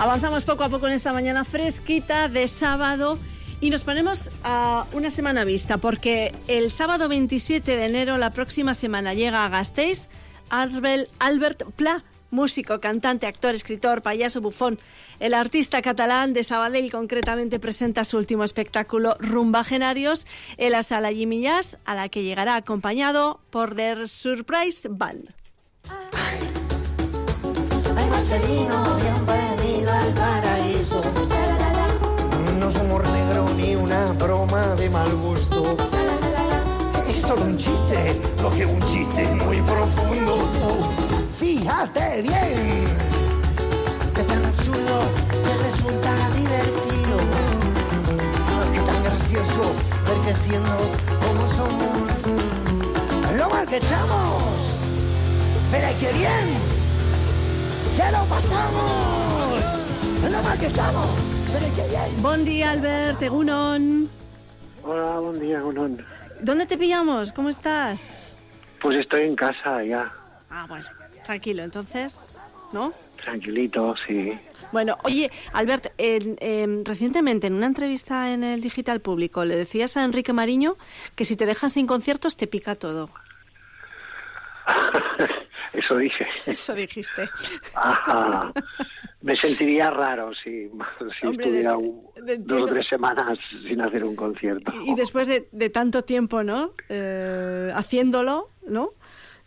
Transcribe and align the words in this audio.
Avanzamos 0.00 0.44
poco 0.44 0.64
a 0.64 0.70
poco 0.70 0.86
en 0.86 0.94
esta 0.94 1.12
mañana 1.12 1.44
fresquita 1.44 2.28
de 2.28 2.48
sábado 2.48 3.18
y 3.60 3.68
nos 3.68 3.84
ponemos 3.84 4.30
a 4.44 4.86
una 4.94 5.10
semana 5.10 5.44
vista 5.44 5.76
porque 5.76 6.34
el 6.48 6.70
sábado 6.70 7.06
27 7.06 7.76
de 7.76 7.84
enero, 7.84 8.16
la 8.16 8.30
próxima 8.30 8.72
semana, 8.72 9.12
llega 9.12 9.44
a 9.44 9.50
Gasteiz 9.50 10.08
Albert 10.48 11.64
Pla, 11.76 12.02
músico, 12.30 12.80
cantante, 12.80 13.26
actor, 13.26 13.54
escritor, 13.54 14.00
payaso, 14.00 14.40
bufón. 14.40 14.80
El 15.18 15.34
artista 15.34 15.82
catalán 15.82 16.32
de 16.32 16.44
Sabadell 16.44 16.90
concretamente 16.90 17.60
presenta 17.60 18.04
su 18.04 18.16
último 18.16 18.42
espectáculo 18.42 19.18
Rumbagenarios 19.20 20.26
en 20.56 20.72
la 20.72 20.82
sala 20.82 21.12
Jimmy 21.12 21.42
Jazz, 21.42 21.76
a 21.84 21.94
la 21.94 22.08
que 22.08 22.22
llegará 22.22 22.56
acompañado 22.56 23.40
por 23.50 23.74
The 23.74 24.08
Surprise 24.08 24.88
Band. 24.88 25.34
Bien, 41.94 42.86
que 44.14 44.22
tan 44.22 44.44
absurdo 44.44 45.00
que 45.30 45.62
resulta 45.62 46.12
divertido. 46.30 47.16
No 48.50 48.62
es 48.62 48.70
que 48.78 48.80
tan 48.80 49.02
gracioso 49.04 49.62
ver 50.06 50.20
que 50.26 50.34
siendo 50.34 50.76
como 51.20 51.48
somos, 51.48 52.26
lo 53.36 53.48
mal 53.48 53.66
que 53.66 53.76
estamos. 53.78 54.76
Pero 55.70 55.88
que 56.00 56.12
bien 56.18 56.80
¡Ya 57.96 58.10
lo 58.12 58.24
pasamos! 58.24 59.62
¡Es 60.24 60.30
mal 60.30 60.58
que 60.58 60.66
estamos! 60.66 61.06
¡Pero 61.52 61.74
qué 61.74 61.88
bien! 61.88 62.22
Buen 62.22 62.44
día, 62.44 62.70
Albert, 62.70 63.22
Egunon. 63.22 64.08
Hola, 64.82 65.20
buen 65.20 65.38
día, 65.38 65.58
Egunon. 65.58 66.04
¿Dónde 66.40 66.66
te 66.66 66.78
pillamos? 66.78 67.32
¿Cómo 67.32 67.50
estás? 67.50 68.00
Pues 68.80 68.96
estoy 68.96 69.22
en 69.22 69.36
casa 69.36 69.82
ya. 69.84 70.10
Ah, 70.50 70.64
bueno, 70.68 70.86
tranquilo, 71.30 71.62
entonces, 71.62 72.38
¿no? 72.72 72.92
Tranquilito, 73.22 73.94
sí. 74.04 74.36
Bueno, 74.72 74.98
oye, 75.04 75.30
Albert, 75.52 75.92
recientemente 76.84 77.46
en 77.46 77.54
una 77.54 77.66
entrevista 77.66 78.32
en 78.32 78.42
el 78.42 78.60
Digital 78.60 79.00
Público 79.00 79.44
le 79.44 79.54
decías 79.54 79.96
a 79.96 80.02
Enrique 80.02 80.32
Mariño 80.32 80.76
que 81.14 81.24
si 81.24 81.36
te 81.36 81.46
dejan 81.46 81.70
sin 81.70 81.86
conciertos 81.86 82.36
te 82.36 82.48
pica 82.48 82.74
todo. 82.74 83.10
Eso 85.72 85.96
dije. 85.98 86.26
Eso 86.46 86.74
dijiste. 86.74 87.30
Me 89.22 89.36
sentiría 89.36 89.88
raro 89.90 90.34
si, 90.34 90.68
si 91.20 91.28
estuviera 91.28 91.76
dos 92.40 92.62
o 92.62 92.64
tres 92.64 92.88
semanas 92.88 93.38
sin 93.68 93.80
hacer 93.82 94.02
un 94.02 94.16
concierto. 94.16 94.72
Y, 94.84 94.96
después 94.96 95.28
de, 95.28 95.70
tanto 95.70 96.02
tiempo, 96.02 96.42
¿no? 96.42 96.72
Eh, 96.88 97.70
haciéndolo, 97.72 98.50
¿no? 98.66 98.94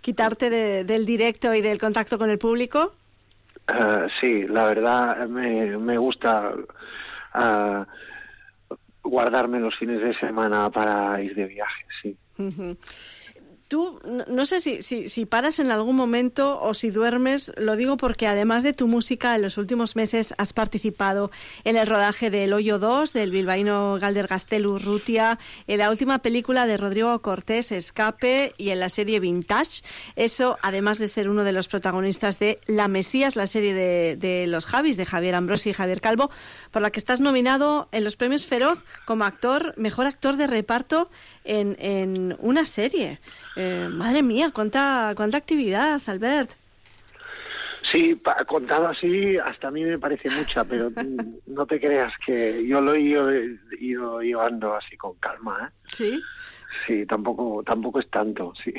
Quitarte 0.04 0.50
del 0.84 1.06
directo 1.06 1.54
y 1.54 1.62
del 1.62 1.80
contacto 1.80 2.18
con 2.18 2.30
el 2.30 2.38
público. 2.38 2.94
Eh, 3.70 4.08
sí, 4.20 4.45
la 4.50 4.66
verdad 4.66 5.30
me, 5.30 5.78
me 5.78 5.98
gusta 5.98 6.54
uh, 7.36 7.86
guardarme 9.02 9.62
los 9.62 9.73
fines 9.78 10.02
de 10.02 10.14
semana 10.20 10.70
para 10.70 11.22
ir 11.22 11.34
de 11.34 11.45
viaje, 11.45 11.86
sí. 12.02 12.18
Tú, 13.67 14.00
no 14.28 14.45
sé 14.45 14.61
si, 14.61 14.81
si, 14.81 15.25
paras 15.25 15.59
en 15.59 15.72
algún 15.72 15.95
momento 15.95 16.59
o 16.61 16.73
si 16.73 16.92
duermes, 16.92 17.52
lo 17.58 17.75
digo 17.75 17.97
porque 17.97 18.28
además 18.28 18.61
de 18.61 18.73
tu 18.73 18.88
música, 18.88 19.33
en 19.36 19.42
los 19.42 19.58
últimos 19.58 19.95
meses 19.95 20.33
has 20.38 20.53
participado 20.53 21.31
en 21.64 21.78
el 21.78 21.88
rodaje 21.88 22.30
de 22.30 22.44
El 22.44 22.53
Hoyo 22.53 22.78
2, 22.78 23.14
del 23.14 23.31
bilbaíno 23.31 23.97
Galder 24.00 24.28
Gastelu 24.28 24.78
Rutia, 24.78 25.39
en 25.66 25.80
la 25.80 25.89
última 25.89 26.20
película 26.20 26.67
de 26.67 26.78
Rodrigo 26.78 27.20
Cortés, 27.22 27.72
Escape, 27.72 28.54
y 28.58 28.70
en 28.70 28.80
la 28.80 28.89
serie 28.89 29.20
Vintage. 29.20 29.82
Eso, 30.15 30.58
además 30.61 30.99
de 30.99 31.08
ser 31.08 31.30
uno 31.30 31.43
de 31.43 31.54
los 31.54 31.67
protagonistas 31.67 32.39
de 32.39 32.59
La 32.67 32.88
Mesías, 32.88 33.36
la 33.36 33.48
serie 33.48 33.73
de, 33.73 34.17
de 34.17 34.45
los 34.48 34.65
Javis, 34.65 34.98
de 34.98 35.05
Javier 35.05 35.36
Ambrosi 35.36 35.70
y 35.70 35.73
Javier 35.73 36.02
Calvo, 36.02 36.30
por 36.71 36.82
la 36.82 36.92
que 36.92 36.99
estás 36.99 37.21
nominado 37.21 37.88
en 37.92 38.04
los 38.04 38.17
premios 38.17 38.45
Feroz 38.45 38.83
como 39.05 39.23
actor, 39.23 39.73
mejor 39.77 40.05
actor 40.05 40.36
de 40.36 40.48
reparto 40.48 41.09
en, 41.43 41.76
en 41.80 42.36
una 42.39 42.65
serie. 42.65 43.20
Eh, 43.55 43.87
madre 43.91 44.23
mía, 44.23 44.52
cuánta, 44.53 45.14
cuánta 45.15 45.37
actividad, 45.37 46.02
Albert. 46.08 46.52
Sí, 47.91 48.19
contado 48.47 48.87
así, 48.87 49.37
hasta 49.37 49.67
a 49.67 49.71
mí 49.71 49.83
me 49.83 49.99
parece 49.99 50.30
mucha, 50.30 50.64
pero 50.64 50.91
no 51.47 51.65
te 51.65 51.80
creas 51.80 52.14
que 52.25 52.65
yo 52.65 52.81
lo 52.81 52.93
he 52.93 53.02
ido, 53.02 53.30
ido 53.80 54.21
llevando 54.21 54.75
así 54.75 54.95
con 54.97 55.15
calma. 55.15 55.69
¿eh? 55.69 55.73
Sí. 55.87 56.21
Sí, 56.86 57.06
tampoco, 57.06 57.64
tampoco 57.66 58.00
es 58.00 58.10
tanto, 58.10 58.54
sí. 58.64 58.73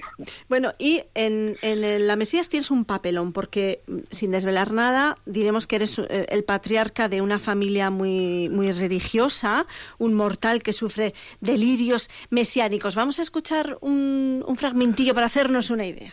Bueno, 0.49 0.73
y 0.79 1.03
en, 1.15 1.57
en 1.63 2.07
La 2.07 2.17
Mesías 2.17 2.49
tienes 2.49 2.71
un 2.71 2.85
papelón, 2.85 3.33
porque 3.33 3.83
mm, 3.87 3.99
sin 4.11 4.31
desvelar 4.31 4.73
nada, 4.73 5.19
diremos 5.27 5.67
que 5.67 5.77
eres 5.77 5.99
eh, 5.99 6.27
el 6.29 6.45
patriarca 6.45 7.09
de 7.09 7.21
una 7.21 7.39
familia 7.39 7.91
muy, 7.91 8.49
muy 8.51 8.73
religiosa, 8.73 9.67
un 9.99 10.15
mortal 10.15 10.63
que 10.63 10.73
sufre 10.73 11.15
delirios 11.41 12.11
mesiánicos. 12.31 12.95
Vamos 12.95 13.19
a 13.19 13.23
escuchar 13.23 13.79
un, 13.81 14.45
un 14.47 14.57
fragmentillo 14.57 15.15
para 15.15 15.27
hacernos 15.27 15.71
una 15.71 15.87
idea. 15.87 16.13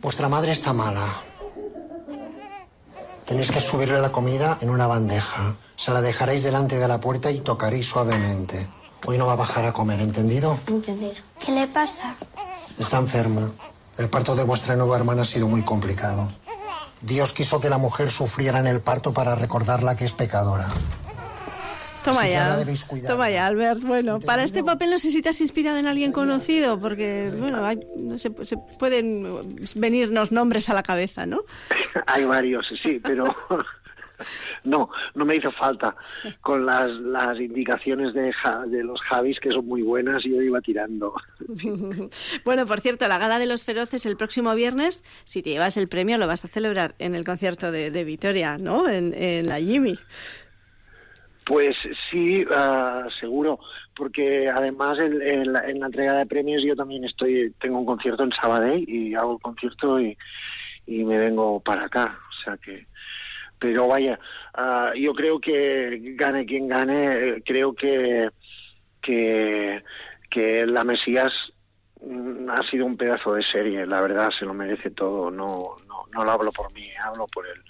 Vuestra 0.00 0.28
madre 0.28 0.52
está 0.52 0.72
mala. 0.72 1.22
Tenéis 3.24 3.50
que 3.50 3.60
subirle 3.60 4.00
la 4.00 4.12
comida 4.12 4.58
en 4.60 4.68
una 4.68 4.86
bandeja. 4.86 5.56
Se 5.76 5.90
la 5.92 6.02
dejaréis 6.02 6.42
delante 6.42 6.78
de 6.78 6.88
la 6.88 7.00
puerta 7.00 7.30
y 7.30 7.40
tocaréis 7.40 7.86
suavemente. 7.86 8.66
Hoy 9.06 9.18
no 9.18 9.26
va 9.26 9.34
a 9.34 9.36
bajar 9.36 9.66
a 9.66 9.72
comer, 9.72 10.00
¿entendido? 10.00 10.58
Entendido. 10.66 11.12
¿Qué 11.44 11.52
le 11.52 11.66
pasa? 11.66 12.16
Está 12.78 12.98
enferma. 12.98 13.50
El 13.98 14.08
parto 14.08 14.34
de 14.34 14.44
vuestra 14.44 14.76
nueva 14.76 14.96
hermana 14.96 15.22
ha 15.22 15.24
sido 15.26 15.46
muy 15.46 15.62
complicado. 15.62 16.28
Dios 17.02 17.32
quiso 17.32 17.60
que 17.60 17.68
la 17.68 17.78
mujer 17.78 18.10
sufriera 18.10 18.58
en 18.60 18.66
el 18.66 18.80
parto 18.80 19.12
para 19.12 19.34
recordarla 19.34 19.96
que 19.96 20.06
es 20.06 20.12
pecadora. 20.12 20.66
Toma 22.02 22.28
ya, 22.28 22.58
toma 23.06 23.30
ya, 23.30 23.46
Albert. 23.46 23.82
Bueno, 23.82 24.20
para 24.20 24.44
este 24.44 24.62
papel 24.62 24.90
no 24.90 24.98
sé 24.98 25.10
si 25.10 25.22
te 25.22 25.30
has 25.30 25.40
inspirado 25.40 25.78
en 25.78 25.86
alguien 25.86 26.12
conocido, 26.12 26.78
porque, 26.78 27.32
bueno, 27.38 27.66
no 27.96 28.18
se, 28.18 28.30
se, 28.44 28.58
pueden 28.78 29.26
venirnos 29.76 30.30
nombres 30.30 30.68
a 30.68 30.74
la 30.74 30.82
cabeza, 30.82 31.24
¿no? 31.24 31.40
Hay 32.06 32.24
varios, 32.24 32.74
sí, 32.82 33.00
pero 33.02 33.34
no, 34.64 34.90
no 35.14 35.24
me 35.24 35.36
hizo 35.36 35.50
falta. 35.52 35.96
Con 36.40 36.66
las, 36.66 36.90
las 36.90 37.38
indicaciones 37.38 38.14
de, 38.14 38.32
de 38.66 38.84
los 38.84 39.00
Javis, 39.02 39.40
que 39.40 39.50
son 39.50 39.66
muy 39.66 39.82
buenas, 39.82 40.22
yo 40.24 40.40
iba 40.42 40.60
tirando. 40.60 41.14
bueno, 42.44 42.66
por 42.66 42.80
cierto, 42.80 43.08
la 43.08 43.18
gala 43.18 43.38
de 43.38 43.46
los 43.46 43.64
feroces 43.64 44.06
el 44.06 44.16
próximo 44.16 44.54
viernes, 44.54 45.04
si 45.24 45.42
te 45.42 45.50
llevas 45.50 45.76
el 45.76 45.88
premio, 45.88 46.18
lo 46.18 46.26
vas 46.26 46.44
a 46.44 46.48
celebrar 46.48 46.94
en 46.98 47.14
el 47.14 47.24
concierto 47.24 47.70
de, 47.70 47.90
de 47.90 48.04
Vitoria, 48.04 48.56
¿no? 48.58 48.88
En, 48.88 49.04
la 49.46 49.58
Jimmy. 49.58 49.98
Pues 51.44 51.76
sí, 52.10 52.44
ah, 52.50 53.06
seguro, 53.20 53.58
porque 53.94 54.48
además 54.48 54.98
en, 54.98 55.52
la, 55.52 55.60
entrega 55.68 56.14
de 56.14 56.26
premios 56.26 56.62
yo 56.62 56.74
también 56.74 57.04
estoy, 57.04 57.52
tengo 57.60 57.78
un 57.78 57.86
concierto 57.86 58.22
en 58.22 58.32
Sabadell 58.32 58.88
y 58.88 59.14
hago 59.14 59.34
el 59.34 59.42
concierto 59.42 60.00
y, 60.00 60.16
y 60.86 61.04
me 61.04 61.18
vengo 61.18 61.60
para 61.60 61.84
acá, 61.84 62.18
o 62.30 62.42
sea 62.42 62.56
que 62.56 62.86
pero 63.64 63.88
vaya, 63.88 64.20
ah, 64.52 64.92
yo 64.94 65.14
creo 65.14 65.40
que 65.40 65.98
gane 66.16 66.44
quien 66.44 66.68
gane, 66.68 67.42
creo 67.46 67.74
que, 67.74 68.28
que, 69.00 69.82
que 70.28 70.66
la 70.66 70.84
Mesías 70.84 71.32
mm, 72.02 72.50
ha 72.50 72.62
sido 72.70 72.84
un 72.84 72.98
pedazo 72.98 73.32
de 73.32 73.42
serie, 73.42 73.86
la 73.86 74.02
verdad 74.02 74.28
se 74.38 74.44
lo 74.44 74.52
merece 74.52 74.90
todo, 74.90 75.30
no, 75.30 75.76
no, 75.88 76.04
no 76.12 76.24
lo 76.26 76.30
hablo 76.30 76.52
por 76.52 76.70
mí, 76.74 76.84
hablo 77.02 77.26
por 77.28 77.46
el 77.46 77.62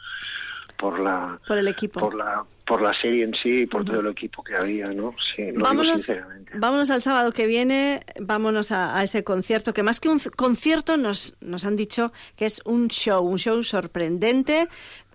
por 0.76 0.98
la 0.98 1.38
por 1.46 1.58
el 1.58 1.68
equipo 1.68 2.00
por 2.00 2.16
la 2.16 2.44
por 2.66 2.80
la 2.80 2.92
serie 2.98 3.24
en 3.24 3.34
sí 3.34 3.62
y 3.62 3.66
por 3.66 3.84
todo 3.84 4.00
el 4.00 4.06
equipo 4.06 4.42
que 4.42 4.54
había, 4.56 4.88
¿no? 4.88 5.14
Sí, 5.36 5.52
lo 5.52 5.64
vámonos, 5.64 5.84
digo 5.84 5.98
sinceramente. 5.98 6.52
Vámonos 6.56 6.90
al 6.90 7.02
sábado 7.02 7.32
que 7.32 7.46
viene, 7.46 8.00
vámonos 8.20 8.72
a, 8.72 8.98
a, 8.98 9.02
ese 9.02 9.22
concierto, 9.22 9.74
que 9.74 9.82
más 9.82 10.00
que 10.00 10.08
un 10.08 10.18
concierto 10.18 10.96
nos, 10.96 11.36
nos 11.40 11.66
han 11.66 11.76
dicho 11.76 12.12
que 12.36 12.46
es 12.46 12.62
un 12.64 12.88
show, 12.88 13.22
un 13.22 13.38
show 13.38 13.62
sorprendente, 13.62 14.68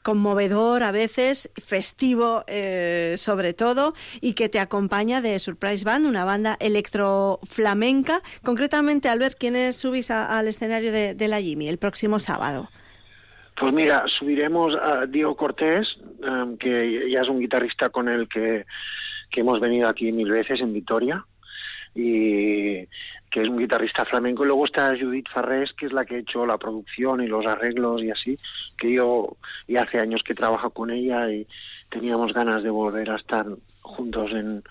conmovedor 0.03 0.83
a 0.83 0.91
veces, 0.91 1.51
festivo 1.57 2.43
eh, 2.47 3.15
sobre 3.17 3.53
todo, 3.53 3.93
y 4.21 4.33
que 4.33 4.49
te 4.49 4.59
acompaña 4.59 5.21
de 5.21 5.37
Surprise 5.39 5.85
Band, 5.85 6.05
una 6.05 6.25
banda 6.25 6.57
electroflamenca. 6.59 8.21
Concretamente, 8.43 9.09
Albert, 9.09 9.37
¿quiénes 9.37 9.77
subís 9.77 10.11
al 10.11 10.47
escenario 10.47 10.91
de, 10.91 11.27
la 11.27 11.41
Jimmy 11.41 11.69
el 11.69 11.77
próximo 11.77 12.19
sábado? 12.19 12.69
Pues 13.59 13.73
mira, 13.73 14.05
subiremos 14.07 14.75
a 14.75 15.05
Diego 15.05 15.35
Cortés, 15.35 15.87
em, 16.23 16.57
que 16.57 17.09
ya 17.11 17.21
es 17.21 17.27
un 17.27 17.39
guitarrista 17.39 17.89
con 17.89 18.07
el 18.07 18.27
que, 18.27 18.65
que 19.29 19.41
hemos 19.41 19.59
venido 19.59 19.87
aquí 19.89 20.11
mil 20.11 20.31
veces 20.31 20.61
en 20.61 20.73
Vitoria. 20.73 21.25
Y 21.95 22.85
que 23.29 23.41
es 23.41 23.47
un 23.47 23.57
guitarrista 23.57 24.05
flamenco. 24.05 24.43
Y 24.43 24.47
luego 24.47 24.65
está 24.65 24.95
Judith 24.97 25.29
Farrés, 25.31 25.73
que 25.73 25.85
es 25.85 25.93
la 25.93 26.05
que 26.05 26.15
ha 26.15 26.19
hecho 26.19 26.45
la 26.45 26.57
producción 26.57 27.21
y 27.21 27.27
los 27.27 27.45
arreglos 27.45 28.01
y 28.03 28.11
así, 28.11 28.37
que 28.77 28.93
yo 28.93 29.37
y 29.67 29.77
hace 29.77 29.99
años 29.99 30.23
que 30.23 30.35
trabajo 30.35 30.69
con 30.71 30.89
ella 30.89 31.29
y 31.31 31.47
teníamos 31.89 32.33
ganas 32.33 32.63
de 32.63 32.69
volver 32.69 33.09
a 33.11 33.15
estar 33.15 33.45
juntos 33.81 34.31
en, 34.31 34.63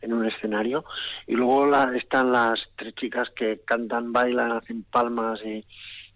en 0.00 0.12
un 0.12 0.26
escenario. 0.26 0.84
Y 1.26 1.34
luego 1.34 1.66
la, 1.66 1.96
están 1.96 2.32
las 2.32 2.60
tres 2.76 2.94
chicas 2.94 3.30
que 3.30 3.60
cantan, 3.64 4.12
bailan, 4.12 4.52
hacen 4.52 4.84
palmas 4.84 5.40
y, 5.44 5.64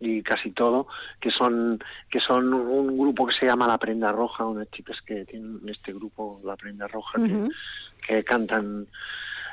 y 0.01 0.23
casi 0.23 0.53
todo, 0.53 0.87
que 1.21 1.31
son 1.31 1.79
que 2.11 2.21
son 2.21 2.53
un 2.55 2.99
grupo 2.99 3.27
que 3.27 3.35
se 3.35 3.47
llama 3.47 3.67
La 3.67 3.79
Prenda 3.79 4.13
Roja, 4.13 4.45
unas 4.45 4.71
chicas 4.71 5.01
que 5.03 5.25
tienen 5.25 5.61
este 5.67 5.93
grupo 5.93 6.41
La 6.45 6.57
Prenda 6.57 6.87
Roja 6.87 7.19
que, 7.19 7.49
que 8.07 8.25
cantan 8.25 8.87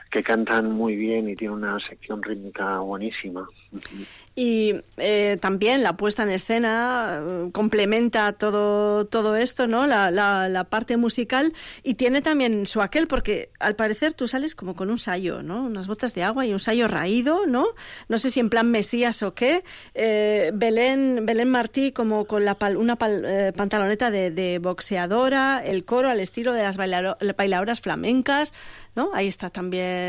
que 0.09 0.23
cantan 0.23 0.71
muy 0.71 0.95
bien 0.95 1.27
y 1.29 1.35
tienen 1.35 1.57
una 1.57 1.79
sección 1.79 2.23
rítmica 2.23 2.79
buenísima. 2.79 3.47
Y 4.35 4.73
eh, 4.97 5.37
también 5.41 5.83
la 5.83 5.97
puesta 5.97 6.23
en 6.23 6.29
escena 6.29 7.21
eh, 7.21 7.49
complementa 7.51 8.33
todo, 8.33 9.05
todo 9.05 9.35
esto, 9.35 9.67
¿no? 9.67 9.87
La, 9.87 10.11
la, 10.11 10.63
parte 10.65 10.97
musical 10.97 11.53
y 11.83 11.95
tiene 11.95 12.21
también 12.21 12.65
su 12.65 12.81
aquel, 12.81 13.07
porque 13.07 13.49
al 13.59 13.75
parecer 13.75 14.13
tú 14.13 14.27
sales 14.27 14.55
como 14.55 14.75
con 14.75 14.89
un 14.89 14.97
sayo, 14.97 15.43
¿no? 15.43 15.63
Unas 15.63 15.87
botas 15.87 16.13
de 16.15 16.23
agua 16.23 16.45
y 16.45 16.53
un 16.53 16.59
sayo 16.59 16.87
raído, 16.87 17.45
¿no? 17.45 17.67
No 18.07 18.17
sé 18.17 18.31
si 18.31 18.39
en 18.39 18.49
plan 18.49 18.71
Mesías 18.71 19.21
o 19.23 19.33
qué. 19.33 19.63
Eh, 19.93 20.51
Belén, 20.53 21.25
Belén 21.25 21.49
Martí 21.49 21.91
como 21.91 22.25
con 22.25 22.45
la 22.45 22.57
una 22.77 22.95
pantaloneta 22.97 24.11
de, 24.11 24.59
boxeadora, 24.59 25.61
el 25.63 25.85
coro 25.85 26.09
al 26.09 26.19
estilo 26.19 26.53
de 26.53 26.63
las 26.63 26.77
bailadoras 26.77 27.81
flamencas, 27.81 28.53
¿no? 28.95 29.11
Ahí 29.13 29.27
está 29.27 29.49
también 29.49 30.04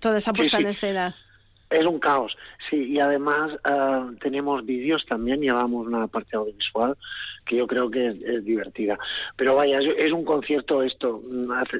toda 0.00 0.18
esa 0.18 0.32
puesta 0.32 0.58
en 0.58 0.66
escena. 0.66 1.14
Es 1.70 1.86
un 1.86 1.98
caos, 1.98 2.36
sí, 2.68 2.84
y 2.84 3.00
además 3.00 3.52
uh, 3.64 4.14
tenemos 4.16 4.64
vídeos 4.66 5.06
también, 5.06 5.40
llevamos 5.40 5.86
una 5.86 6.06
parte 6.06 6.36
audiovisual 6.36 6.98
que 7.46 7.56
yo 7.56 7.66
creo 7.66 7.90
que 7.90 8.08
es, 8.08 8.44
divertida. 8.44 8.98
Pero 9.36 9.54
vaya, 9.54 9.78
es, 9.78 10.12
un 10.12 10.24
concierto 10.24 10.82
esto. 10.82 11.22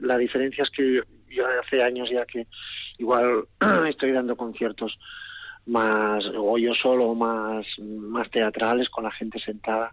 La 0.01 0.17
diferencia 0.17 0.65
es 0.65 0.71
que 0.71 1.03
yo 1.29 1.45
hace 1.63 1.83
años 1.83 2.09
ya 2.11 2.25
que 2.25 2.47
igual 2.97 3.45
estoy 3.87 4.13
dando 4.13 4.35
conciertos 4.35 4.99
más, 5.67 6.25
o 6.37 6.59
yo 6.59 6.75
solo, 6.75 7.15
más, 7.15 7.67
más 7.79 8.31
teatrales, 8.31 8.89
con 8.89 9.05
la 9.05 9.11
gente 9.13 9.39
sentada, 9.39 9.93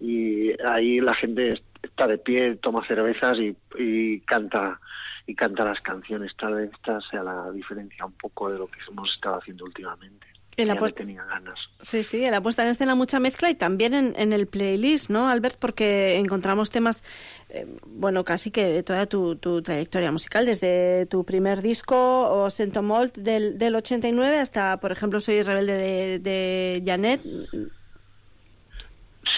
y 0.00 0.50
ahí 0.62 1.00
la 1.00 1.14
gente 1.14 1.62
está 1.82 2.06
de 2.06 2.18
pie, 2.18 2.56
toma 2.56 2.86
cervezas 2.86 3.38
y, 3.38 3.56
y 3.78 4.20
canta 4.20 4.80
y 5.26 5.34
canta 5.34 5.64
las 5.64 5.80
canciones. 5.80 6.36
Tal 6.36 6.54
vez 6.54 6.70
esta 6.72 7.00
sea 7.00 7.22
la 7.22 7.50
diferencia 7.50 8.04
un 8.04 8.12
poco 8.12 8.50
de 8.50 8.58
lo 8.58 8.66
que 8.68 8.78
hemos 8.88 9.12
estado 9.12 9.38
haciendo 9.38 9.64
últimamente. 9.64 10.26
En 10.58 10.68
la 10.68 10.76
tenía 10.76 11.22
ganas. 11.24 11.58
Sí, 11.82 12.02
sí, 12.02 12.24
en 12.24 12.30
la 12.30 12.40
puesta 12.40 12.62
en 12.62 12.70
escena 12.70 12.94
mucha 12.94 13.20
mezcla 13.20 13.50
y 13.50 13.54
también 13.54 13.92
en, 13.92 14.14
en 14.16 14.32
el 14.32 14.46
playlist, 14.46 15.10
¿no, 15.10 15.28
Albert? 15.28 15.58
Porque 15.58 16.16
encontramos 16.16 16.70
temas, 16.70 17.04
eh, 17.50 17.66
bueno, 17.86 18.24
casi 18.24 18.50
que 18.50 18.64
de 18.64 18.82
toda 18.82 19.04
tu, 19.04 19.36
tu, 19.36 19.60
trayectoria 19.60 20.10
musical, 20.12 20.46
desde 20.46 21.04
tu 21.06 21.24
primer 21.26 21.60
disco 21.60 21.96
o 22.30 22.48
Sentomolt 22.48 23.18
del, 23.18 23.58
del 23.58 23.76
89 23.76 24.38
hasta, 24.38 24.80
por 24.80 24.92
ejemplo, 24.92 25.20
Soy 25.20 25.42
Rebelde 25.42 25.74
de, 25.74 26.18
de 26.20 26.82
Janet. 26.86 27.20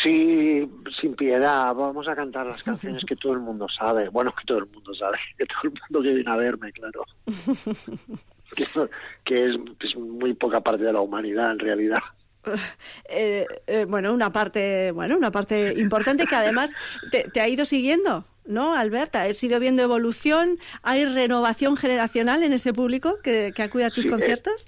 Sí, 0.02 0.68
sin 1.00 1.14
piedad, 1.14 1.74
vamos 1.74 2.08
a 2.08 2.14
cantar 2.14 2.46
las 2.46 2.62
canciones 2.62 3.04
que 3.04 3.16
todo 3.16 3.32
el 3.32 3.40
mundo 3.40 3.66
sabe. 3.68 4.08
Bueno, 4.08 4.34
que 4.34 4.44
todo 4.44 4.58
el 4.58 4.66
mundo 4.66 4.94
sabe, 4.94 5.18
que 5.38 5.46
todo 5.46 5.60
el 5.64 5.70
mundo 5.70 6.02
que 6.02 6.14
viene 6.14 6.30
a 6.30 6.36
verme, 6.36 6.72
claro. 6.72 7.04
que, 9.24 9.46
es, 9.46 9.96
muy 9.96 10.34
poca 10.34 10.60
parte 10.60 10.84
de 10.84 10.92
la 10.92 11.00
humanidad 11.00 11.52
en 11.52 11.58
realidad. 11.58 11.98
Eh, 13.08 13.46
eh, 13.66 13.84
bueno, 13.86 14.12
una 14.12 14.32
parte, 14.32 14.90
bueno, 14.92 15.16
una 15.16 15.30
parte 15.30 15.74
importante 15.78 16.24
que 16.24 16.36
además 16.36 16.72
te, 17.10 17.40
ha 17.40 17.48
ido 17.48 17.64
siguiendo, 17.64 18.24
¿no, 18.46 18.74
Alberta? 18.74 19.22
Has 19.22 19.42
ido 19.42 19.58
viendo 19.60 19.82
evolución, 19.82 20.58
hay 20.82 21.04
renovación 21.04 21.76
generacional 21.76 22.42
en 22.42 22.52
ese 22.52 22.72
público 22.72 23.18
que, 23.22 23.52
acude 23.58 23.84
a 23.84 23.90
tus 23.90 24.06
eh, 24.06 24.10
conciertos. 24.10 24.66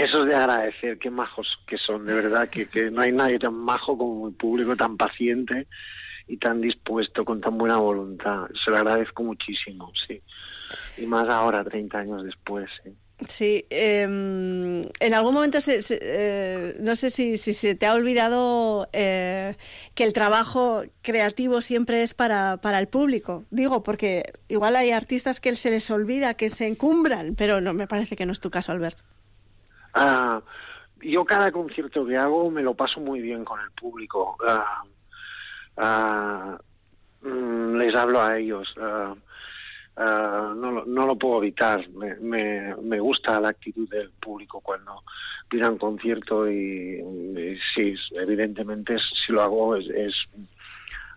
Eso 0.00 0.22
es 0.22 0.28
de 0.28 0.34
agradecer, 0.34 0.98
qué 0.98 1.10
majos 1.10 1.58
que 1.66 1.76
son, 1.76 2.06
de 2.06 2.14
verdad, 2.14 2.48
que, 2.48 2.90
no 2.90 3.02
hay 3.02 3.12
nadie 3.12 3.38
tan 3.38 3.54
majo 3.54 3.98
como 3.98 4.28
el 4.28 4.34
público, 4.34 4.74
tan 4.74 4.96
paciente 4.96 5.66
y 6.26 6.38
tan 6.38 6.62
dispuesto, 6.62 7.22
con 7.22 7.40
tan 7.42 7.58
buena 7.58 7.76
voluntad. 7.76 8.46
Se 8.64 8.70
lo 8.70 8.78
agradezco 8.78 9.22
muchísimo, 9.22 9.92
sí. 10.06 10.22
Y 10.96 11.04
más 11.04 11.28
ahora, 11.28 11.62
30 11.62 11.98
años 11.98 12.24
después, 12.24 12.70
sí. 12.82 12.90
Sí, 13.28 13.66
em, 13.68 14.88
en 14.98 15.14
algún 15.14 15.34
momento 15.34 15.60
se, 15.60 15.78
eh, 15.90 16.76
no 16.80 16.96
sé 16.96 17.10
si, 17.10 17.36
se 17.36 17.74
te 17.74 17.84
ha 17.84 17.92
olvidado 17.92 18.88
eh, 18.94 19.56
que 19.94 20.04
el 20.04 20.14
trabajo 20.14 20.84
creativo 21.02 21.60
siempre 21.60 22.02
es 22.02 22.14
para, 22.14 22.56
para 22.62 22.78
el 22.78 22.88
público. 22.88 23.44
Digo, 23.50 23.82
porque 23.82 24.32
igual 24.48 24.76
hay 24.76 24.92
artistas 24.92 25.40
que 25.40 25.54
se 25.56 25.70
les 25.70 25.90
olvida, 25.90 26.32
que 26.32 26.48
se 26.48 26.66
encumbran, 26.66 27.34
pero 27.34 27.60
no 27.60 27.74
me 27.74 27.86
parece 27.86 28.16
que 28.16 28.24
no 28.24 28.32
es 28.32 28.40
tu 28.40 28.50
caso, 28.50 28.72
Alberto. 28.72 29.02
Ah, 29.94 30.40
yo 31.02 31.24
cada 31.24 31.50
concierto 31.50 32.06
que 32.06 32.16
hago 32.16 32.50
me 32.50 32.62
lo 32.62 32.74
paso 32.74 33.00
muy 33.00 33.20
bien 33.20 33.44
con 33.44 33.60
el 33.60 33.70
público. 33.72 34.36
Ah, 34.46 34.82
ah, 35.76 36.58
mm, 37.22 37.76
les 37.76 37.94
hablo 37.94 38.20
a 38.20 38.38
ellos. 38.38 38.74
no, 39.96 40.84
no 40.84 41.06
lo 41.06 41.16
puedo 41.16 41.38
evitar. 41.38 41.88
Me, 41.90 42.74
me, 42.76 43.00
gusta 43.00 43.40
la 43.40 43.50
actitud 43.50 43.88
del 43.88 44.10
público 44.12 44.60
cuando 44.60 45.02
pidan 45.48 45.78
concierto 45.78 46.48
y, 46.50 47.00
y 47.00 47.58
sí, 47.74 47.94
evidentemente 48.14 48.96
si 48.98 49.32
lo 49.32 49.42
hago 49.42 49.76
es, 49.76 49.88
es 49.88 50.14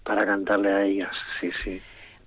para 0.04 0.26
cantarle 0.26 0.72
a 0.72 0.84
ellas. 0.84 1.16
Sí, 1.40 1.52
sí. 1.52 1.82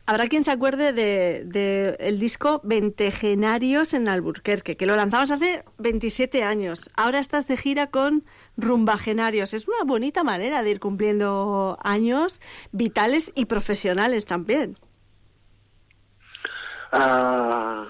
Habrá 0.08 0.28
quien 0.28 0.44
se 0.44 0.52
acuerde 0.52 0.92
del 0.92 1.50
de, 1.50 1.96
el 1.98 2.20
disco 2.20 2.60
Ventegenarios 2.62 3.92
en 3.92 4.06
Alburquerque, 4.06 4.76
que 4.76 4.86
lo 4.86 4.94
lanzabas 4.94 5.32
hace 5.32 5.64
27 5.78 6.44
años. 6.44 6.88
Ahora 6.96 7.18
estás 7.18 7.48
de 7.48 7.56
gira 7.56 7.88
con 7.88 8.22
Rumbagenarios. 8.56 9.52
Es 9.52 9.66
una 9.66 9.82
bonita 9.84 10.22
manera 10.22 10.62
de 10.62 10.70
ir 10.70 10.78
cumpliendo 10.78 11.76
años 11.82 12.40
vitales 12.70 13.32
y 13.34 13.46
profesionales 13.46 14.26
también. 14.26 14.76
Uh, 16.92 17.84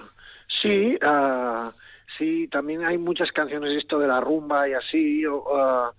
sí, 0.63 0.97
uh, 1.05 1.69
sí, 2.17 2.47
también 2.47 2.83
hay 2.83 2.97
muchas 2.97 3.31
canciones 3.31 3.77
esto 3.77 3.99
de 3.99 4.07
la 4.07 4.19
rumba 4.21 4.67
y 4.67 4.73
así. 4.73 5.27
Uh, 5.27 5.91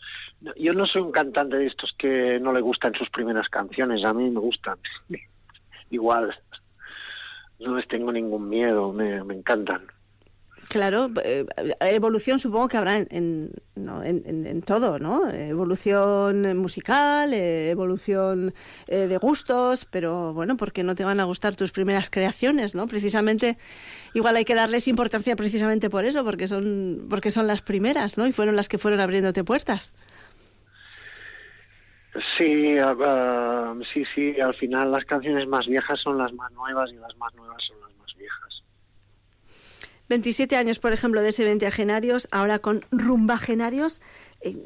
yo 0.56 0.72
no 0.72 0.84
soy 0.86 1.02
un 1.02 1.12
cantante 1.12 1.58
de 1.58 1.66
estos 1.66 1.94
que 1.96 2.40
no 2.40 2.52
le 2.52 2.60
gustan 2.60 2.92
sus 2.94 3.08
primeras 3.08 3.48
canciones, 3.48 4.04
a 4.04 4.12
mí 4.12 4.28
me 4.28 4.40
gustan 4.40 4.78
igual. 5.90 6.34
No 7.58 7.76
les 7.76 7.88
tengo 7.88 8.12
ningún 8.12 8.48
miedo, 8.48 8.92
me, 8.92 9.22
me 9.24 9.34
encantan. 9.34 9.86
Claro, 10.68 11.10
eh, 11.24 11.46
evolución 11.80 12.38
supongo 12.38 12.68
que 12.68 12.76
habrá 12.76 12.98
en, 12.98 13.08
en, 13.74 14.46
en, 14.46 14.60
todo, 14.60 14.98
¿no? 14.98 15.30
Evolución 15.30 16.58
musical, 16.58 17.32
eh, 17.32 17.70
evolución 17.70 18.52
eh, 18.86 19.06
de 19.06 19.16
gustos, 19.16 19.86
pero 19.86 20.34
bueno, 20.34 20.58
porque 20.58 20.82
no 20.82 20.94
te 20.94 21.04
van 21.04 21.20
a 21.20 21.24
gustar 21.24 21.56
tus 21.56 21.72
primeras 21.72 22.10
creaciones, 22.10 22.74
¿no? 22.74 22.86
Precisamente, 22.86 23.56
igual 24.12 24.36
hay 24.36 24.44
que 24.44 24.54
darles 24.54 24.88
importancia 24.88 25.36
precisamente 25.36 25.88
por 25.88 26.04
eso, 26.04 26.22
porque 26.22 26.46
son, 26.46 27.06
porque 27.08 27.30
son 27.30 27.46
las 27.46 27.62
primeras, 27.62 28.18
¿no? 28.18 28.26
Y 28.26 28.32
fueron 28.32 28.54
las 28.54 28.68
que 28.68 28.76
fueron 28.76 29.00
abriéndote 29.00 29.44
puertas. 29.44 29.92
Sí, 32.36 32.78
uh, 32.80 33.84
sí, 33.92 34.04
sí, 34.14 34.40
al 34.40 34.54
final 34.54 34.90
las 34.90 35.04
canciones 35.04 35.46
más 35.46 35.66
viejas 35.66 36.00
son 36.00 36.18
las 36.18 36.32
más 36.32 36.50
nuevas 36.52 36.90
y 36.90 36.96
las 36.96 37.16
más 37.16 37.34
nuevas 37.34 37.62
son 37.66 37.80
las 37.80 37.94
más 37.96 38.14
viejas. 38.16 38.62
27 40.08 40.56
años, 40.56 40.78
por 40.78 40.92
ejemplo, 40.92 41.22
de 41.22 41.28
ese 41.28 41.44
20 41.44 41.66
agenarios, 41.66 42.28
ahora 42.32 42.58
con 42.58 42.80
rumbagenarios. 42.90 44.00
Eh, 44.40 44.56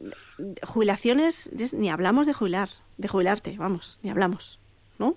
jubilaciones, 0.62 1.50
ni 1.72 1.90
hablamos 1.90 2.26
de 2.26 2.32
jubilar, 2.32 2.68
de 2.96 3.08
jubilarte, 3.08 3.56
vamos, 3.58 3.98
ni 4.02 4.10
hablamos, 4.10 4.60
¿no? 4.98 5.16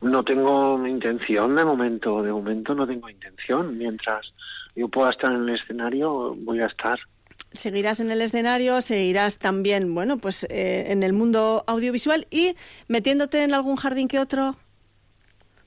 No 0.00 0.24
tengo 0.24 0.86
intención 0.86 1.56
de 1.56 1.64
momento, 1.64 2.22
de 2.22 2.32
momento 2.32 2.74
no 2.74 2.86
tengo 2.86 3.10
intención. 3.10 3.76
Mientras 3.76 4.32
yo 4.74 4.88
pueda 4.88 5.10
estar 5.10 5.32
en 5.32 5.48
el 5.48 5.54
escenario, 5.56 6.34
voy 6.36 6.60
a 6.60 6.66
estar 6.66 6.98
seguirás 7.52 8.00
en 8.00 8.10
el 8.10 8.22
escenario, 8.22 8.80
seguirás 8.80 9.38
también, 9.38 9.94
bueno, 9.94 10.18
pues 10.18 10.44
eh, 10.44 10.86
en 10.88 11.02
el 11.02 11.12
mundo 11.12 11.64
audiovisual 11.66 12.26
y 12.30 12.54
metiéndote 12.88 13.42
en 13.42 13.54
algún 13.54 13.76
jardín 13.76 14.08
que 14.08 14.18
otro. 14.18 14.56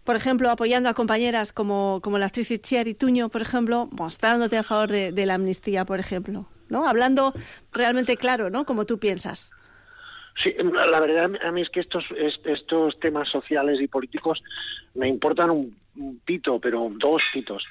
Por 0.04 0.18
ejemplo, 0.18 0.50
apoyando 0.50 0.90
a 0.90 0.94
compañeras 0.94 1.54
como, 1.54 2.02
como 2.04 2.18
la 2.18 2.26
actriz 2.26 2.52
Itziar 2.52 2.88
Tuño, 2.96 3.30
por 3.30 3.42
ejemplo, 3.42 3.88
mostrándote 3.92 4.58
a 4.58 4.64
favor 4.64 4.92
de, 4.92 5.26
la 5.26 5.36
amnistía, 5.36 5.86
por 5.86 6.00
ejemplo, 6.00 6.46
¿no? 6.68 6.88
Hablando 6.88 7.34
realmente 7.72 8.18
claro, 8.18 8.50
¿no? 8.50 8.66
Como 8.66 8.86
tú 8.86 9.00
piensas. 9.00 9.52
Sí, 10.44 10.54
la 10.90 11.00
verdad 11.00 11.32
a 11.46 11.52
mí 11.52 11.62
es 11.62 11.70
que 11.70 11.80
estos 11.80 12.04
estos 12.44 13.00
temas 13.00 13.30
sociales 13.30 13.80
y 13.80 13.88
políticos 13.88 14.42
me 14.96 15.08
importan 15.08 15.52
un, 15.52 15.78
pito, 16.26 16.60
pero 16.60 16.92
dos 16.98 17.24
pitos. 17.32 17.64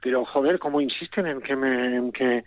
Pero 0.00 0.24
joder, 0.24 0.58
cómo 0.58 0.80
insisten 0.80 1.26
en 1.26 1.40
que 1.40 1.56
me 1.56 1.96
en 1.96 2.12
que, 2.12 2.44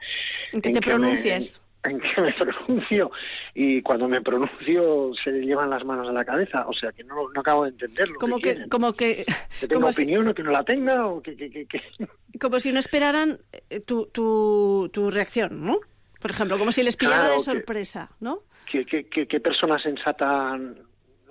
te 0.52 0.82
pronuncies. 0.82 1.62
en 1.84 2.00
que 2.00 2.22
me 2.22 2.34
pronuncio 2.40 3.12
y 3.54 3.82
cuando 3.82 4.08
me 4.08 4.22
pronuncio 4.22 5.12
se 5.24 5.32
le 5.32 5.46
llevan 5.46 5.70
las 5.70 5.86
manos 5.86 6.10
a 6.10 6.12
la 6.12 6.26
cabeza, 6.26 6.66
o 6.68 6.74
sea 6.74 6.92
que 6.92 7.04
no, 7.04 7.30
no 7.30 7.42
acabo 7.42 7.64
de 7.64 7.70
entenderlo. 7.70 8.18
Como 8.20 8.40
que, 8.40 8.68
como 8.70 8.94
que, 8.94 9.26
que 9.60 9.68
tenga 9.68 9.88
opinión 9.88 10.28
o 10.28 10.34
que 10.34 10.44
no 10.44 10.52
la 10.52 10.64
tenga 10.64 11.08
o 11.08 11.22
que, 11.22 11.36
que, 11.36 11.50
que, 11.50 11.82
como 12.40 12.60
si 12.60 12.72
no 12.72 12.80
esperaran 12.80 13.40
eh, 13.70 13.80
tu, 13.82 14.08
tu, 14.08 14.90
tu 14.92 15.12
reacción, 15.12 15.66
¿no? 15.66 15.80
Por 16.20 16.32
ejemplo, 16.32 16.58
como 16.58 16.72
si 16.72 16.84
les 16.84 16.96
pillara 16.96 17.28
de 17.28 17.40
sorpresa, 17.42 18.10
¿no? 18.22 18.44
¿Qué, 18.66 19.40
persona 19.42 19.78
sensata 19.78 20.58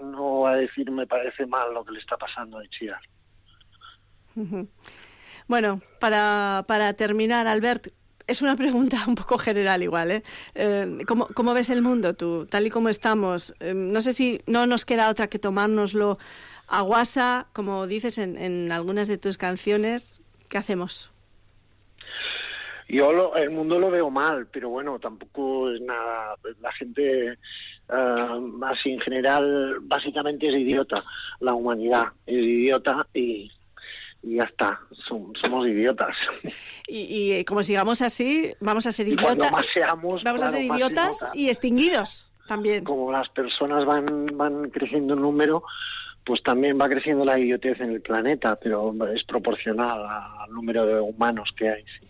no 0.03 0.41
va 0.41 0.53
a 0.53 0.57
decir 0.57 0.91
me 0.91 1.07
parece 1.07 1.47
mal 1.47 1.73
lo 1.73 1.83
que 1.83 1.93
le 1.93 1.99
está 1.99 2.17
pasando 2.17 2.59
a 2.59 2.63
Chiar? 2.69 3.01
Bueno, 5.53 5.83
para, 6.01 6.65
para 6.67 6.95
terminar, 6.95 7.47
Albert, 7.47 7.89
es 8.27 8.41
una 8.41 8.57
pregunta 8.57 9.05
un 9.07 9.15
poco 9.15 9.37
general 9.37 9.83
igual, 9.83 10.11
¿eh? 10.11 10.23
eh 10.55 11.01
¿cómo, 11.07 11.29
¿cómo, 11.35 11.53
ves 11.53 11.69
el 11.69 11.83
mundo 11.83 12.15
tú, 12.15 12.47
tal 12.47 12.67
y 12.67 12.71
como 12.71 12.89
estamos? 12.89 13.55
Eh, 13.61 13.75
no 13.75 14.01
sé 14.01 14.15
si 14.15 14.41
no 14.47 14.67
nos 14.67 14.87
queda 14.87 15.11
otra 15.11 15.27
que 15.27 15.39
tomárnoslo 15.39 16.17
a 16.69 16.81
guasa, 16.81 17.49
como 17.53 17.87
dices 17.87 18.17
en, 18.17 18.39
en 18.39 18.73
algunas 18.73 19.09
de 19.09 19.19
tus 19.19 19.37
canciones. 19.37 20.23
¿Qué 20.49 20.57
hacemos? 20.57 21.11
Yo 22.89 23.35
el 23.37 23.51
mundo 23.51 23.79
lo 23.79 23.91
veo 23.91 24.09
mal, 24.09 24.47
pero 24.51 24.71
bueno, 24.71 24.99
tampoco 25.01 25.71
es 25.71 25.83
nada. 25.83 26.35
La 26.63 26.73
gente, 26.73 27.37
uh, 27.91 28.65
así 28.65 28.93
en 28.93 29.01
general, 29.01 29.81
básicamente 29.83 30.49
es 30.49 30.55
idiota. 30.55 31.05
La 31.41 31.53
humanidad 31.53 32.07
es 32.25 32.43
idiota 32.43 33.07
y, 33.13 33.51
ya 34.23 34.45
está. 34.45 34.81
somos 35.01 35.67
idiotas. 35.67 36.17
Y, 36.87 37.37
y, 37.39 37.45
como 37.45 37.63
sigamos 37.63 38.03
así, 38.03 38.53
vamos 38.61 38.87
a 38.87 38.93
ser 38.93 39.09
idiotas. 39.09 39.51
vamos 40.25 40.43
a 40.43 40.49
ser 40.49 40.63
idiotas 40.63 41.25
y 41.35 41.49
extinguidos 41.49 42.31
también. 42.47 42.85
Como 42.85 43.11
las 43.11 43.29
personas 43.31 43.85
van, 43.85 44.27
van 44.35 44.71
creciendo 44.71 45.15
en 45.15 45.23
número, 45.23 45.65
pues 46.25 46.43
también 46.43 46.79
va 46.81 46.89
creciendo 46.89 47.25
la 47.25 47.39
idiotez 47.39 47.81
en 47.81 47.91
el 47.91 48.01
planeta, 48.01 48.57
pero 48.57 48.95
es 49.13 49.25
proporcional 49.25 50.05
al 50.07 50.51
número 50.53 50.87
de 50.87 51.01
humanos 51.01 51.51
que 51.57 51.71
hay. 51.71 51.83
Sí. 51.99 52.07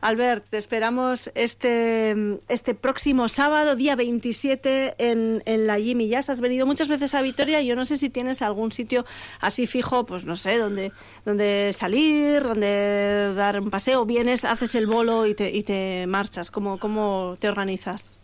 Albert, 0.00 0.46
te 0.48 0.58
esperamos 0.58 1.30
este, 1.34 2.38
este 2.48 2.74
próximo 2.74 3.28
sábado, 3.28 3.74
día 3.74 3.96
27, 3.96 4.94
en, 4.98 5.42
en 5.44 5.66
la 5.66 5.78
Jimmy 5.78 6.08
Jazz. 6.08 6.30
Has 6.30 6.40
venido 6.40 6.66
muchas 6.66 6.88
veces 6.88 7.14
a 7.14 7.22
Vitoria 7.22 7.58
yo 7.62 7.76
no 7.76 7.84
sé 7.84 7.96
si 7.96 8.10
tienes 8.10 8.42
algún 8.42 8.72
sitio 8.72 9.04
así 9.40 9.66
fijo, 9.66 10.04
pues 10.06 10.24
no 10.24 10.36
sé, 10.36 10.58
donde, 10.58 10.92
donde 11.24 11.70
salir, 11.72 12.42
donde 12.42 13.32
dar 13.34 13.60
un 13.60 13.70
paseo. 13.70 14.04
Vienes, 14.04 14.44
haces 14.44 14.74
el 14.74 14.86
bolo 14.86 15.26
y 15.26 15.34
te, 15.34 15.50
y 15.50 15.62
te 15.62 16.06
marchas. 16.06 16.50
¿Cómo, 16.50 16.78
cómo 16.78 17.36
te 17.38 17.48
organizas? 17.48 18.18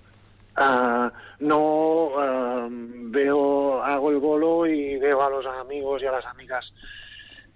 Ah, 0.56 1.12
no, 1.40 2.10
ah, 2.18 2.68
veo, 2.70 3.82
hago 3.82 4.10
el 4.10 4.18
bolo 4.18 4.66
y 4.66 4.98
veo 4.98 5.22
a 5.22 5.30
los 5.30 5.46
amigos 5.46 6.02
y 6.02 6.06
a 6.06 6.12
las 6.12 6.24
amigas 6.26 6.72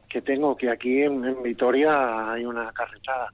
que 0.09 0.23
tengo, 0.23 0.57
que 0.57 0.71
aquí 0.71 1.03
en, 1.03 1.43
Vitoria 1.43 2.33
hay 2.33 2.45
una 2.45 2.73
carretada, 2.73 3.33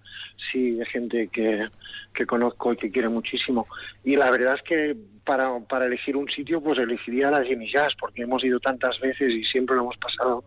sí, 0.50 0.72
de 0.72 0.84
gente 0.86 1.28
que, 1.28 1.68
que 2.12 2.26
conozco 2.26 2.72
y 2.72 2.76
que 2.76 2.90
quiere 2.90 3.08
muchísimo. 3.08 3.66
Y 4.02 4.16
la 4.16 4.30
verdad 4.30 4.54
es 4.56 4.62
que 4.62 4.96
para, 5.24 5.58
para 5.60 5.86
elegir 5.86 6.16
un 6.16 6.28
sitio, 6.28 6.60
pues 6.60 6.78
elegiría 6.78 7.30
las 7.30 7.46
Jimmy 7.46 7.70
Jazz, 7.70 7.94
porque 7.98 8.22
hemos 8.22 8.44
ido 8.44 8.60
tantas 8.60 8.98
veces 9.00 9.32
y 9.32 9.44
siempre 9.44 9.76
lo 9.76 9.82
hemos 9.82 9.96
pasado 9.96 10.44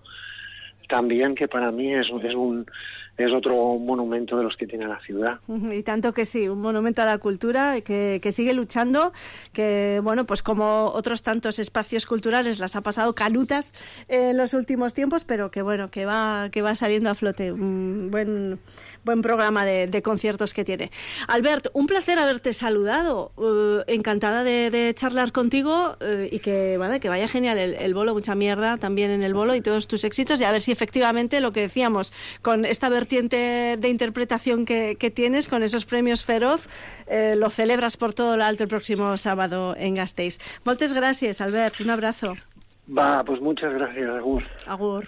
tan 0.87 1.07
bien 1.07 1.35
que 1.35 1.47
para 1.47 1.71
mí 1.71 1.93
es, 1.93 2.07
es 2.23 2.35
un 2.35 2.65
es 3.17 3.33
otro 3.33 3.77
monumento 3.79 4.37
de 4.37 4.43
los 4.43 4.55
que 4.55 4.67
tiene 4.67 4.87
la 4.87 4.99
ciudad. 4.99 5.39
Y 5.47 5.81
tanto 5.83 6.13
que 6.13 6.23
sí, 6.23 6.47
un 6.47 6.61
monumento 6.61 7.01
a 7.01 7.05
la 7.05 7.17
cultura 7.17 7.81
que, 7.81 8.21
sigue 8.31 8.53
luchando, 8.53 9.11
que 9.53 9.99
bueno, 10.03 10.25
pues 10.25 10.43
como 10.43 10.91
otros 10.93 11.23
tantos 11.23 11.57
espacios 11.57 12.05
culturales 12.05 12.59
las 12.59 12.75
ha 12.75 12.81
pasado 12.81 13.15
canutas 13.15 13.73
en 14.07 14.37
los 14.37 14.53
últimos 14.53 14.93
tiempos, 14.93 15.25
pero 15.25 15.49
que 15.49 15.63
bueno, 15.63 15.89
que 15.89 16.05
va, 16.05 16.49
que 16.51 16.61
va 16.61 16.75
saliendo 16.75 17.09
a 17.09 17.15
flote. 17.15 17.51
Un 17.51 18.09
buen, 18.11 18.59
buen 19.03 19.21
programa 19.21 19.65
de, 19.65 20.01
conciertos 20.03 20.53
que 20.53 20.63
tiene. 20.63 20.91
Albert, 21.27 21.67
un 21.73 21.87
placer 21.87 22.19
haberte 22.19 22.53
saludado. 22.53 23.31
Uh, 23.35 23.81
encantada 23.87 24.43
de, 24.43 24.93
charlar 24.95 25.31
contigo 25.31 25.97
uh, 26.01 26.23
y 26.31 26.39
que, 26.39 26.79
que 27.01 27.09
vaya 27.09 27.27
genial 27.27 27.57
el, 27.57 27.73
el, 27.75 27.93
bolo, 27.93 28.13
mucha 28.13 28.35
mierda 28.35 28.77
también 28.77 29.09
en 29.09 29.23
el 29.23 29.33
bolo 29.33 29.55
y 29.55 29.61
todos 29.61 29.87
tus 29.87 30.03
éxitos 30.03 30.39
y 30.39 30.43
a 30.43 30.51
ver 30.51 30.61
si 30.61 30.71
efectivamente 30.71 31.41
lo 31.41 31.51
que 31.51 31.61
decíamos 31.61 32.13
con 32.41 32.65
esta 32.65 32.89
de 33.07 33.89
interpretación 33.89 34.65
que, 34.65 35.11
tienes 35.13 35.47
con 35.47 35.63
esos 35.63 35.85
premios 35.85 36.23
Feroz, 36.23 36.67
eh, 37.07 37.35
lo 37.37 37.49
celebras 37.49 37.97
por 37.97 38.13
todo 38.13 38.37
lo 38.37 38.43
alto 38.43 38.63
el 38.63 38.69
próximo 38.69 39.17
sábado 39.17 39.75
en 39.77 39.95
Gasteiz. 39.95 40.37
Muchas 40.65 40.93
gracias, 40.93 41.41
Albert. 41.41 41.79
Un 41.81 41.89
abrazo. 41.89 42.33
Va, 42.95 43.23
pues 43.23 43.41
muchas 43.41 43.73
gracias, 43.73 44.07
Agur. 44.07 44.43
Agur. 44.65 45.07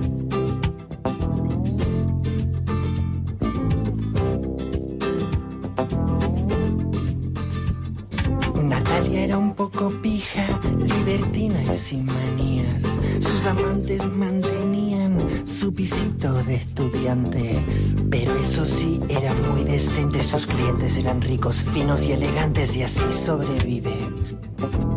Y 11.89 11.97
manías. 11.97 12.83
Sus 13.19 13.45
amantes 13.45 14.05
mantenían 14.05 15.17
su 15.45 15.73
pisito 15.73 16.33
de 16.43 16.55
estudiante. 16.55 17.63
Pero 18.09 18.35
eso 18.35 18.65
sí, 18.65 18.99
era 19.09 19.33
muy 19.51 19.63
decente. 19.63 20.23
Sus 20.23 20.45
clientes 20.45 20.97
eran 20.97 21.21
ricos, 21.21 21.63
finos 21.73 22.05
y 22.05 22.11
elegantes 22.11 22.75
y 22.75 22.83
así 22.83 23.01
sobrevive. 23.25 23.95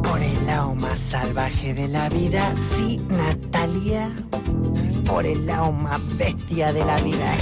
Por 0.03 0.21
el 0.21 0.47
lado 0.47 0.75
más 0.75 0.99
salvaje 0.99 1.73
de 1.73 1.89
la 1.89 2.09
vida, 2.11 2.55
sí, 2.77 3.01
Natalia. 3.09 4.11
Por 5.07 5.27
el 5.27 5.47
lado 5.47 5.73
más 5.73 6.01
bestia 6.17 6.73
de 6.73 6.85
la 6.85 7.01
vida, 7.01 7.37